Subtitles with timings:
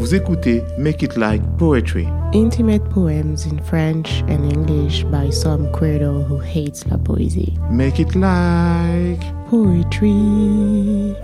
[0.00, 2.08] Vous écoutez Make It Like Poetry.
[2.32, 7.52] Intimate poems in French and English by some credo who hates la poésie.
[7.70, 11.14] Make It Like Poetry.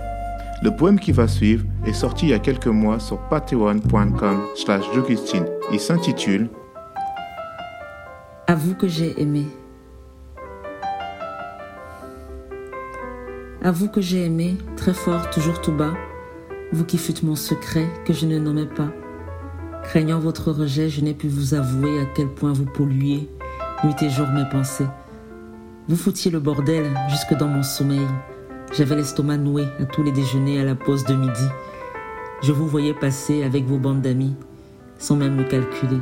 [0.61, 4.83] Le poème qui va suivre est sorti il y a quelques mois sur patreon.com slash
[5.73, 6.47] Il s'intitule
[8.45, 9.47] À vous que j'ai aimé.
[13.63, 15.93] À vous que j'ai aimé, très fort, toujours tout bas,
[16.71, 18.89] vous qui fûtes mon secret que je ne nommais pas.
[19.83, 23.29] Craignant votre rejet, je n'ai pu vous avouer à quel point vous polluiez,
[23.83, 24.87] nuit et jour mes pensées.
[25.87, 28.05] Vous foutiez le bordel jusque dans mon sommeil.
[28.73, 31.47] J'avais l'estomac noué à tous les déjeuners à la pause de midi.
[32.43, 34.35] Je vous voyais passer avec vos bandes d'amis,
[34.99, 36.01] sans même le calculer.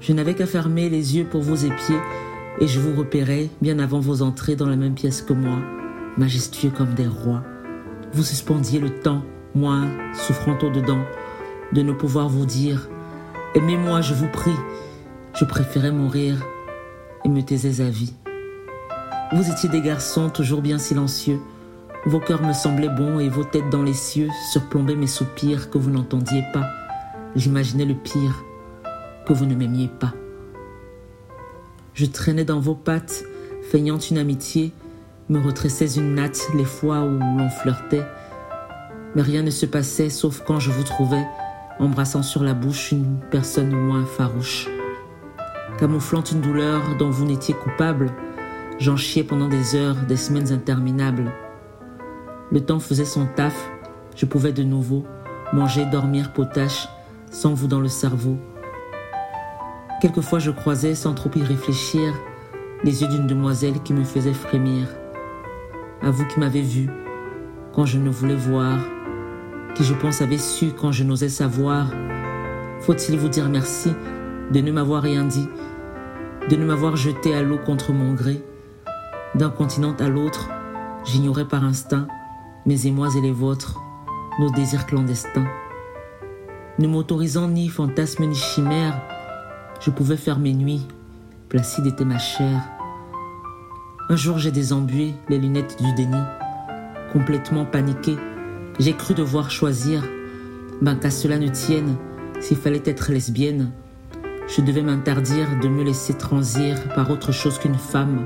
[0.00, 1.98] Je n'avais qu'à fermer les yeux pour vos épiers,
[2.60, 5.58] et je vous repérais bien avant vos entrées dans la même pièce que moi,
[6.16, 7.42] majestueux comme des rois.
[8.12, 9.24] Vous suspendiez le temps
[9.58, 9.80] moi,
[10.14, 11.00] souffrant au-dedans,
[11.72, 12.88] de ne pouvoir vous dire
[13.54, 14.56] Aimez-moi, je vous prie.
[15.34, 16.36] Je préférais mourir
[17.24, 18.14] et me taisais à vie.
[19.32, 21.40] Vous étiez des garçons toujours bien silencieux.
[22.06, 25.78] Vos cœurs me semblaient bons et vos têtes dans les cieux surplombaient mes soupirs que
[25.78, 26.66] vous n'entendiez pas.
[27.34, 28.44] J'imaginais le pire,
[29.26, 30.14] que vous ne m'aimiez pas.
[31.94, 33.24] Je traînais dans vos pattes,
[33.70, 34.72] feignant une amitié,
[35.28, 38.04] me retressais une natte les fois où l'on flirtait
[39.18, 41.26] mais rien ne se passait sauf quand je vous trouvais,
[41.80, 44.68] embrassant sur la bouche une personne moins farouche.
[45.76, 48.12] Camouflant une douleur dont vous n'étiez coupable,
[48.78, 51.32] j'en chiais pendant des heures, des semaines interminables.
[52.52, 53.68] Le temps faisait son taf,
[54.14, 55.04] je pouvais de nouveau
[55.52, 56.86] manger, dormir, potache,
[57.28, 58.36] sans vous dans le cerveau.
[60.00, 62.14] Quelquefois je croisais, sans trop y réfléchir,
[62.84, 64.86] les yeux d'une demoiselle qui me faisait frémir.
[66.02, 66.88] À vous qui m'avez vu,
[67.74, 68.78] quand je ne voulais voir,
[69.78, 71.86] qui je pense avait su quand je n'osais savoir.
[72.80, 73.92] Faut-il vous dire merci
[74.50, 75.48] de ne m'avoir rien dit,
[76.50, 78.42] de ne m'avoir jeté à l'eau contre mon gré?
[79.36, 80.48] D'un continent à l'autre,
[81.04, 82.08] j'ignorais par instinct
[82.66, 83.80] mes émois et les vôtres,
[84.40, 85.46] nos désirs clandestins.
[86.80, 89.00] Ne m'autorisant ni fantasme ni chimère,
[89.80, 90.88] je pouvais faire mes nuits,
[91.48, 92.60] Placide était ma chair.
[94.10, 96.20] Un jour j'ai désembué les lunettes du déni,
[97.12, 98.16] complètement paniqué,
[98.78, 100.02] j'ai cru devoir choisir,
[100.80, 101.96] ben qu'à cela ne tienne,
[102.40, 103.72] s'il fallait être lesbienne,
[104.46, 108.24] je devais m'interdire de me laisser transir par autre chose qu'une femme.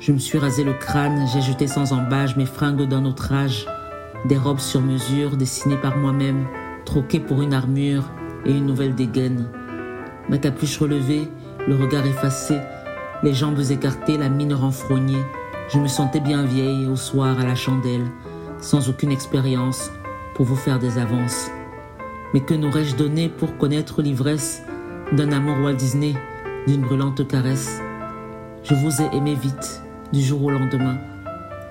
[0.00, 3.66] Je me suis rasé le crâne, j'ai jeté sans embâche mes fringues d'un autre âge,
[4.26, 6.46] des robes sur mesure dessinées par moi-même,
[6.84, 8.10] troquées pour une armure
[8.44, 9.46] et une nouvelle dégaine.
[10.28, 11.28] Ma capuche relevée,
[11.68, 12.58] le regard effacé,
[13.22, 15.22] les jambes écartées, la mine renfrognée,
[15.68, 18.04] je me sentais bien vieille au soir à la chandelle
[18.62, 19.90] sans aucune expérience,
[20.34, 21.50] pour vous faire des avances.
[22.32, 24.62] Mais que n'aurais-je donné pour connaître l'ivresse
[25.12, 26.14] d'un amour Walt Disney,
[26.66, 27.80] d'une brûlante caresse?
[28.62, 30.96] Je vous ai aimé vite, du jour au lendemain,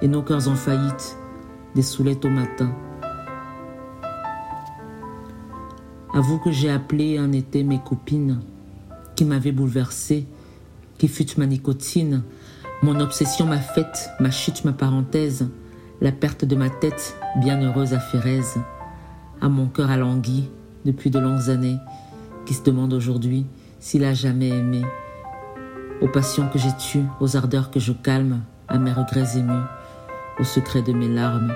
[0.02, 1.18] et nos cœurs en faillite,
[1.74, 2.76] des soulettes au matin.
[6.14, 8.42] À vous que j'ai appelé un été mes copines,
[9.16, 10.28] qui m'avaient bouleversé,
[10.98, 12.24] qui fut ma nicotine,
[12.84, 15.48] mon obsession ma fête, ma chute ma parenthèse,
[16.02, 18.60] la perte de ma tête, bienheureuse à Férèse,
[19.40, 20.50] à mon cœur alangui
[20.84, 21.78] depuis de longues années,
[22.48, 23.46] qui se demande aujourd'hui
[23.80, 24.82] s'il a jamais aimé,
[26.02, 29.64] aux passions que j'ai tues, aux ardeurs que je calme, à mes regrets émus,
[30.40, 31.54] au secret de mes larmes.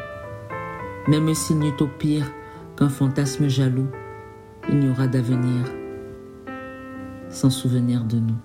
[1.07, 2.31] Même s'il n'y eut au pire
[2.77, 3.89] qu'un fantasme jaloux,
[4.69, 5.65] il n'y aura d'avenir
[7.29, 8.44] sans souvenir de nous.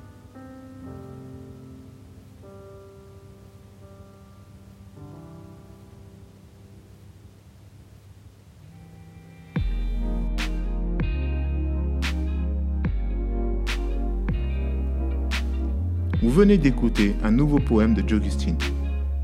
[16.23, 18.59] Vous venez d'écouter un nouveau poème de Jogustine.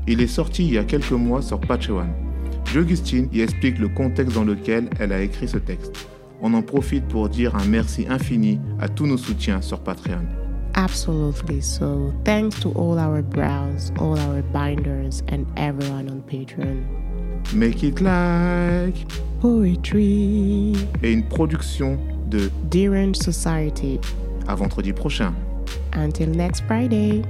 [0.07, 2.07] Il est sorti il y a quelques mois sur Patreon.
[2.73, 6.07] Jogustine y explique le contexte dans lequel elle a écrit ce texte.
[6.41, 10.25] On en profite pour dire un merci infini à tous nos soutiens sur Patreon.
[10.73, 11.61] Absolutely.
[11.61, 16.83] So, thanks to all our brows, all our binders, and everyone on Patreon.
[17.53, 19.05] Make it like
[19.39, 20.73] poetry.
[21.03, 23.99] Et une production de Derange Society.
[24.47, 25.33] À vendredi prochain.
[25.97, 27.23] Until next Friday.